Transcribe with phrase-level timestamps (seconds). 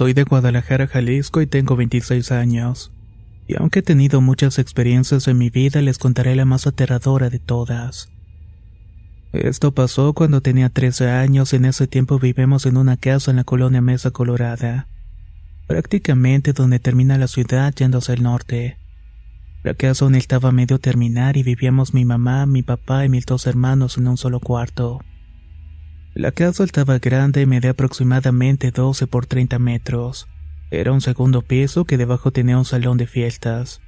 [0.00, 2.90] Soy de Guadalajara, Jalisco y tengo 26 años.
[3.46, 7.38] Y aunque he tenido muchas experiencias en mi vida, les contaré la más aterradora de
[7.38, 8.08] todas.
[9.34, 13.44] Esto pasó cuando tenía 13 años en ese tiempo vivimos en una casa en la
[13.44, 14.88] colonia Mesa Colorada,
[15.66, 18.78] prácticamente donde termina la ciudad yendo hacia el norte.
[19.62, 23.46] La casa aún estaba medio terminar y vivíamos mi mamá, mi papá y mis dos
[23.46, 25.02] hermanos en un solo cuarto.
[26.14, 30.28] La casa estaba grande y medía aproximadamente 12 por 30 metros.
[30.70, 33.80] Era un segundo piso que debajo tenía un salón de fiestas.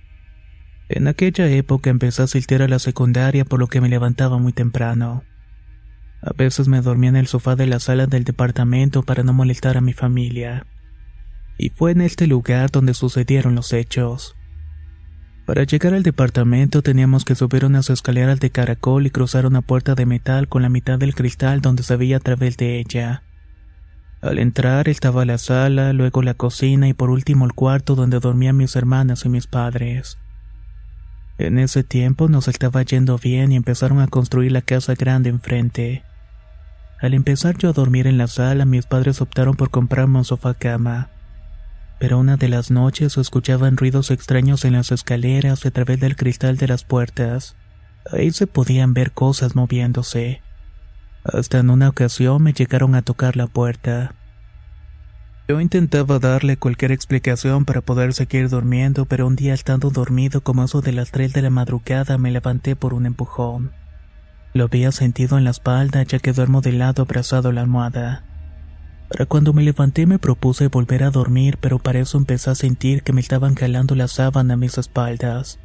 [0.89, 4.53] En aquella época empecé a asistir a la secundaria por lo que me levantaba muy
[4.53, 5.25] temprano.
[6.21, 9.77] A veces me dormía en el sofá de la sala del departamento para no molestar
[9.77, 10.67] a mi familia.
[11.59, 14.37] Y fue en este lugar donde sucedieron los hechos.
[15.45, 19.97] Para llegar al departamento teníamos que subir unas escaleras de caracol y cruzar una puerta
[19.97, 23.25] de metal con la mitad del cristal donde se veía a través de ella.
[24.21, 28.57] Al entrar estaba la sala, luego la cocina y por último el cuarto donde dormían
[28.57, 30.17] mis hermanas y mis padres.
[31.39, 36.05] En ese tiempo nos estaba yendo bien y empezaron a construir la casa grande enfrente.
[37.01, 40.55] Al empezar yo a dormir en la sala, mis padres optaron por comprarme un sofá
[40.55, 41.09] cama
[42.03, 46.17] pero una de las noches se escuchaban ruidos extraños en las escaleras a través del
[46.17, 47.55] cristal de las puertas.
[48.11, 50.43] Ahí se podían ver cosas moviéndose.
[51.23, 54.17] Hasta en una ocasión me llegaron a tocar la puerta.
[55.47, 60.65] Yo intentaba darle cualquier explicación para poder seguir durmiendo, pero un día estando dormido como
[60.65, 63.71] eso de las 3 de la madrugada me levanté por un empujón.
[64.55, 68.25] Lo había sentido en la espalda ya que duermo de lado abrazado a la almohada.
[69.13, 73.03] Para cuando me levanté me propuse volver a dormir, pero para eso empecé a sentir
[73.03, 75.59] que me estaban jalando la sábana a mis espaldas.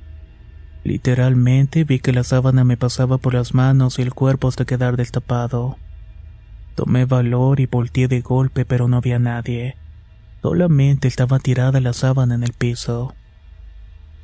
[0.83, 4.97] Literalmente vi que la sábana me pasaba por las manos y el cuerpo hasta quedar
[4.97, 5.77] destapado.
[6.75, 9.77] Tomé valor y volteé de golpe, pero no había nadie.
[10.41, 13.15] Solamente estaba tirada la sábana en el piso.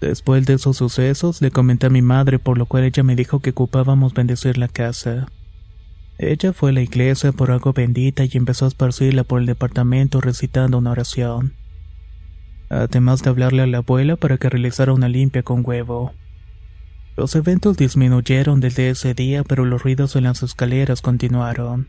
[0.01, 3.39] Después de esos sucesos le comenté a mi madre, por lo cual ella me dijo
[3.39, 5.27] que ocupábamos bendecir la casa.
[6.31, 10.21] Ella fue a la iglesia por algo bendita y empezó a esparcirla por el departamento
[10.21, 11.53] recitando una oración.
[12.69, 16.13] Además de hablarle a la abuela para que realizara una limpia con huevo.
[17.17, 21.87] Los eventos disminuyeron desde ese día, pero los ruidos en las escaleras continuaron.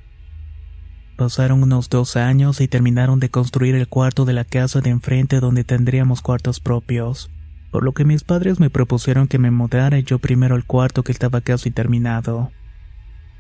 [1.17, 5.39] Pasaron unos dos años y terminaron de construir el cuarto de la casa de enfrente
[5.39, 7.31] donde tendríamos cuartos propios,
[7.71, 11.13] por lo que mis padres me propusieron que me mudara yo primero al cuarto que
[11.13, 12.51] estaba casi terminado.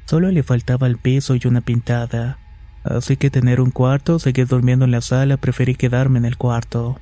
[0.06, 2.38] Solo le faltaba el piso y una pintada.
[2.82, 7.00] Así que tener un cuarto, seguir durmiendo en la sala, preferí quedarme en el cuarto.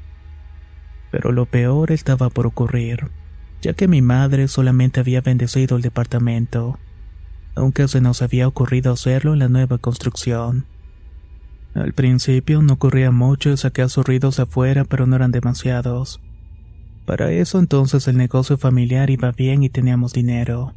[1.11, 3.11] Pero lo peor estaba por ocurrir,
[3.61, 6.79] ya que mi madre solamente había bendecido el departamento,
[7.57, 10.67] aunque se nos había ocurrido hacerlo en la nueva construcción.
[11.75, 16.21] Al principio no ocurría mucho y saqué ruidos afuera, pero no eran demasiados.
[17.07, 20.75] Para eso entonces el negocio familiar iba bien y teníamos dinero.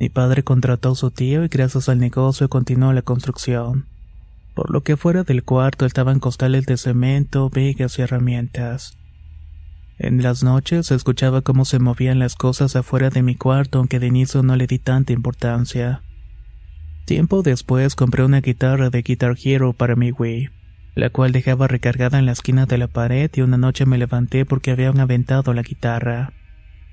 [0.00, 3.86] Mi padre contrató a su tío y gracias al negocio continuó la construcción.
[4.54, 8.98] Por lo que fuera del cuarto estaban costales de cemento, vigas y herramientas.
[9.98, 14.08] En las noches escuchaba cómo se movían las cosas afuera de mi cuarto, aunque de
[14.08, 16.02] inicio no le di tanta importancia.
[17.04, 20.50] Tiempo después compré una guitarra de Guitar Hero para mi Wii,
[20.94, 24.44] la cual dejaba recargada en la esquina de la pared y una noche me levanté
[24.44, 26.32] porque habían aventado la guitarra.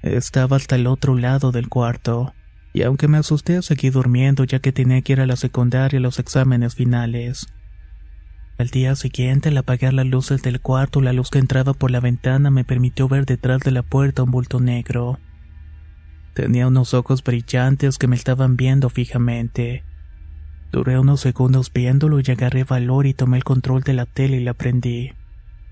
[0.02, 2.34] Estaba hasta el otro lado del cuarto
[2.74, 6.02] y aunque me asusté seguí durmiendo ya que tenía que ir a la secundaria a
[6.02, 7.48] los exámenes finales.
[8.58, 12.02] Al día siguiente, al apagar las luces del cuarto, la luz que entraba por la
[12.02, 15.18] ventana me permitió ver detrás de la puerta un bulto negro.
[16.34, 19.86] Tenía unos ojos brillantes que me estaban viendo fijamente.
[20.74, 24.44] Duré unos segundos viéndolo y agarré valor y tomé el control de la tele y
[24.44, 25.14] la prendí.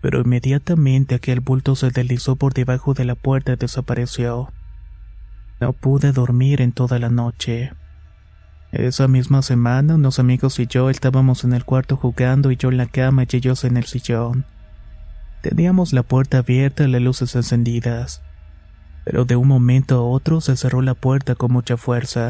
[0.02, 4.54] Pero inmediatamente aquel bulto se deslizó por debajo de la puerta y desapareció.
[5.60, 7.72] No pude dormir en toda la noche.
[8.72, 12.78] Esa misma semana, unos amigos y yo estábamos en el cuarto jugando y yo en
[12.78, 14.46] la cama y ellos en el sillón.
[15.42, 18.22] Teníamos la puerta abierta y las luces encendidas.
[19.06, 22.30] Pero de un momento a otro se cerró la puerta con mucha fuerza.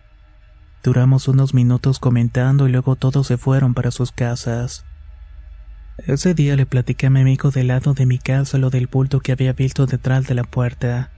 [0.83, 4.85] Duramos unos minutos comentando y luego todos se fueron para sus casas.
[6.07, 9.19] Ese día le platiqué a mi amigo del lado de mi casa lo del bulto
[9.19, 11.11] que había visto detrás de la puerta.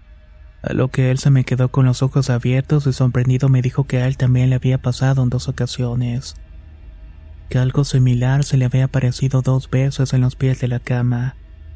[0.62, 3.86] A lo que él se me quedó con los ojos abiertos y sorprendido me dijo
[3.86, 6.36] que a él también le había pasado en dos ocasiones.
[7.50, 11.36] Que algo similar se le había aparecido dos veces en los pies de la cama,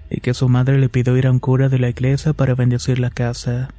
[0.09, 2.99] y que su madre le pidió ir a un cura de la iglesia para bendecir
[2.99, 3.69] la casa.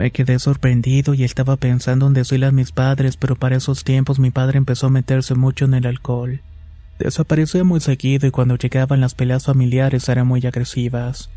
[0.00, 4.18] Me quedé sorprendido y estaba pensando en decirle a mis padres, pero para esos tiempos
[4.18, 6.40] mi padre empezó a meterse mucho en el alcohol.
[6.98, 11.28] Desaparecía muy seguido y cuando llegaban las peleas familiares eran muy agresivas.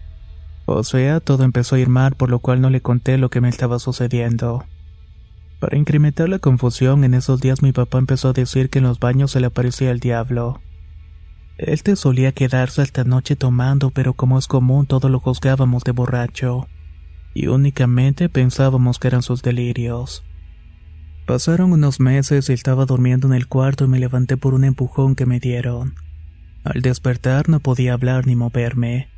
[0.65, 3.41] O sea, todo empezó a ir mal, por lo cual no le conté lo que
[3.41, 4.63] me estaba sucediendo.
[5.59, 8.97] Para incrementar la confusión, en esos días mi papá empezó a decir que en los
[8.97, 10.61] baños se le aparecía el diablo.
[11.57, 15.91] Él te solía quedarse hasta noche tomando, pero como es común, todo lo juzgábamos de
[15.91, 16.69] borracho
[17.33, 20.23] y únicamente pensábamos que eran sus delirios.
[21.25, 25.15] Pasaron unos meses y estaba durmiendo en el cuarto y me levanté por un empujón
[25.15, 25.95] que me dieron.
[26.63, 29.09] Al despertar no podía hablar ni moverme.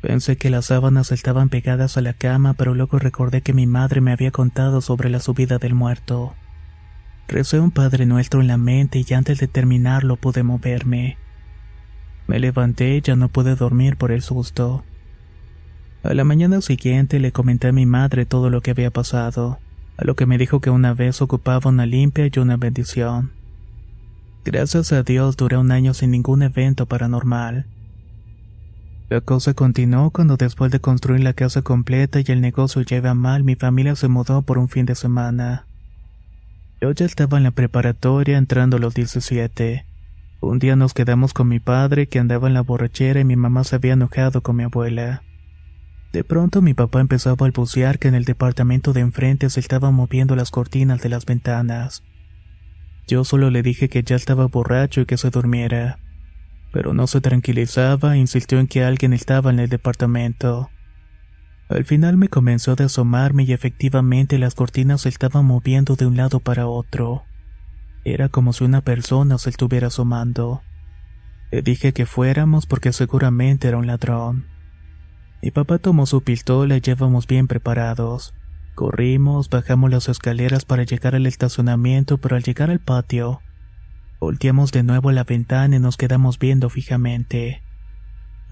[0.00, 4.00] Pensé que las sábanas estaban pegadas a la cama, pero luego recordé que mi madre
[4.00, 6.34] me había contado sobre la subida del muerto.
[7.28, 11.18] Recé un Padre Nuestro en la mente y antes de terminarlo pude moverme.
[12.26, 14.84] Me levanté y ya no pude dormir por el susto.
[16.02, 19.60] A la mañana siguiente le comenté a mi madre todo lo que había pasado,
[19.96, 23.30] a lo que me dijo que una vez ocupaba una limpia y una bendición.
[24.44, 27.66] Gracias a Dios duré un año sin ningún evento paranormal.
[29.10, 33.44] La cosa continuó cuando después de construir la casa completa y el negocio iba mal,
[33.44, 35.66] mi familia se mudó por un fin de semana.
[36.80, 39.86] Yo ya estaba en la preparatoria entrando a los 17.
[40.40, 43.62] Un día nos quedamos con mi padre que andaba en la borrachera y mi mamá
[43.62, 45.22] se había enojado con mi abuela.
[46.12, 49.94] De pronto mi papá empezó a balbucear que en el departamento de enfrente se estaban
[49.94, 52.04] moviendo las cortinas de las ventanas.
[53.08, 55.98] Yo solo le dije que ya estaba borracho y que se durmiera.
[56.70, 60.70] Pero no se tranquilizaba e insistió en que alguien estaba en el departamento.
[61.70, 66.18] Al final me comenzó a asomarme y efectivamente las cortinas se estaban moviendo de un
[66.18, 67.24] lado para otro.
[68.04, 70.62] Era como si una persona se estuviera asomando.
[71.50, 74.51] Le dije que fuéramos porque seguramente era un ladrón.
[75.42, 78.32] Mi papá tomó su pistola y llevamos bien preparados.
[78.76, 83.42] Corrimos, bajamos las escaleras para llegar al estacionamiento, pero al llegar al patio,
[84.20, 87.60] volteamos de nuevo a la ventana y nos quedamos viendo fijamente.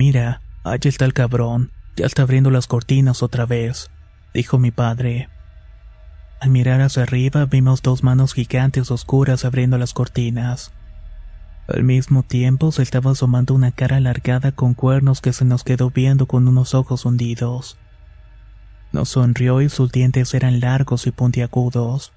[0.00, 3.88] Mira, allá está el cabrón, ya está abriendo las cortinas otra vez,
[4.34, 5.28] dijo mi padre.
[6.40, 10.72] Al mirar hacia arriba vimos dos manos gigantes oscuras abriendo las cortinas.
[11.72, 15.90] Al mismo tiempo se estaba asomando una cara alargada con cuernos que se nos quedó
[15.90, 17.78] viendo con unos ojos hundidos.
[18.90, 22.12] Nos sonrió y sus dientes eran largos y puntiagudos.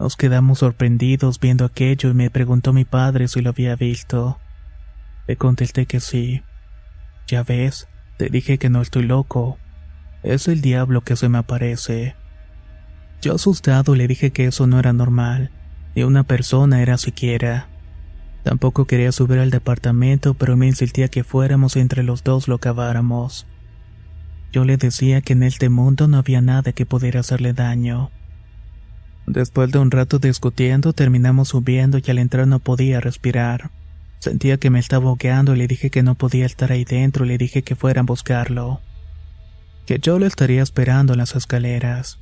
[0.00, 4.40] Nos quedamos sorprendidos viendo aquello y me preguntó mi padre si lo había visto.
[5.28, 6.42] Le contesté que sí.
[7.28, 7.86] Ya ves,
[8.16, 9.56] te dije que no estoy loco.
[10.24, 12.16] Es el diablo que se me aparece.
[13.22, 15.52] Yo asustado le dije que eso no era normal,
[15.94, 17.68] ni una persona era siquiera.
[18.42, 23.46] Tampoco quería subir al departamento, pero me insistía que fuéramos entre los dos lo caváramos.
[24.52, 28.10] Yo le decía que en este mundo no había nada que pudiera hacerle daño.
[29.26, 33.70] Después de un rato discutiendo, terminamos subiendo y al entrar no podía respirar.
[34.20, 37.28] Sentía que me estaba ahogeando y le dije que no podía estar ahí dentro y
[37.28, 38.80] le dije que fueran a buscarlo.
[39.86, 42.18] Que yo lo estaría esperando en las escaleras.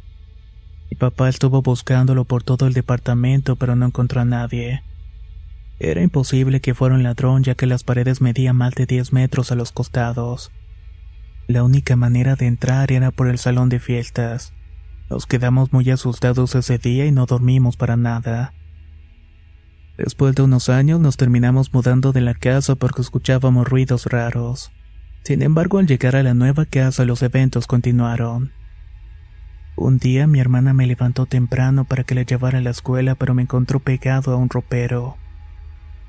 [0.91, 4.83] Mi papá estuvo buscándolo por todo el departamento pero no encontró a nadie.
[5.78, 9.52] Era imposible que fuera un ladrón ya que las paredes medían más de 10 metros
[9.52, 10.50] a los costados.
[11.49, 14.54] La única manera de entrar era por el salón de fiestas.
[15.11, 18.52] Nos quedamos muy asustados ese día y no dormimos para nada.
[19.97, 24.73] Después de unos años nos terminamos mudando de la casa porque escuchábamos ruidos raros.
[25.23, 28.52] Sin embargo, al llegar a la nueva casa los eventos continuaron.
[29.76, 33.35] Un día mi hermana me levantó temprano para que la llevara a la escuela, pero
[33.35, 35.16] me encontró pegado a un ropero.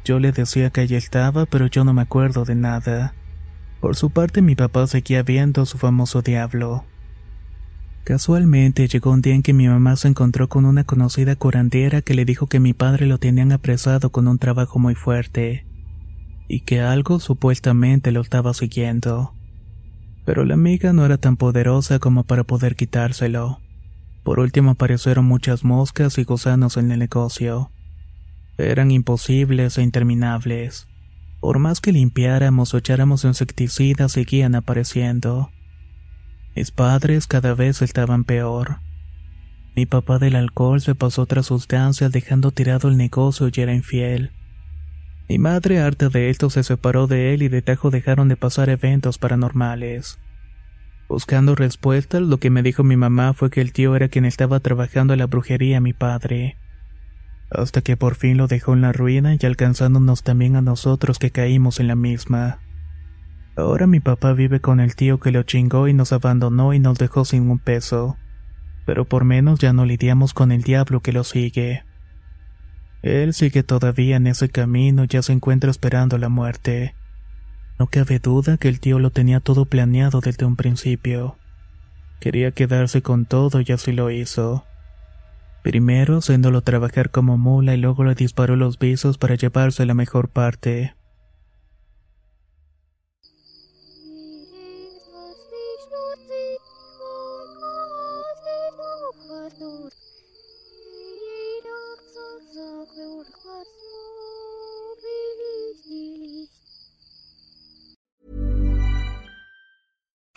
[0.03, 3.13] Yo le decía que allí estaba, pero yo no me acuerdo de nada.
[3.81, 6.85] Por su parte, mi papá seguía viendo su famoso diablo.
[8.03, 12.13] Casualmente llegó un día en que mi mamá se encontró con una conocida curandera que
[12.13, 15.65] le dijo que mi padre lo tenían apresado con un trabajo muy fuerte
[16.47, 19.33] y que algo supuestamente lo estaba siguiendo.
[20.25, 23.59] Pero la amiga no era tan poderosa como para poder quitárselo.
[24.23, 27.71] Por último aparecieron muchas moscas y gusanos en el negocio.
[28.57, 30.87] Eran imposibles e interminables.
[31.39, 35.51] Por más que limpiáramos o echáramos insecticidas seguían apareciendo.
[36.55, 38.79] Mis padres cada vez estaban peor.
[39.75, 44.31] Mi papá del alcohol se pasó otras sustancias dejando tirado el negocio y era infiel.
[45.29, 48.69] Mi madre, harta de esto, se separó de él y de tajo dejaron de pasar
[48.69, 50.17] eventos paranormales.
[51.07, 54.59] Buscando respuestas, lo que me dijo mi mamá fue que el tío era quien estaba
[54.61, 56.57] trabajando en la brujería a mi padre.
[57.49, 61.31] Hasta que por fin lo dejó en la ruina y alcanzándonos también a nosotros que
[61.31, 62.59] caímos en la misma.
[63.55, 66.97] Ahora mi papá vive con el tío que lo chingó y nos abandonó y nos
[66.97, 68.17] dejó sin un peso.
[68.85, 71.83] Pero por menos ya no lidiamos con el diablo que lo sigue.
[73.01, 76.95] Él sigue todavía en ese camino y ya se encuentra esperando la muerte.
[77.79, 81.37] No cabe duda que el tío lo tenía todo planeado desde un principio.
[82.19, 84.65] Quería quedarse con todo y así lo hizo.
[85.61, 90.29] Primero haciéndolo trabajar como mula y luego le disparó los visos para llevarse la mejor
[90.29, 90.95] parte.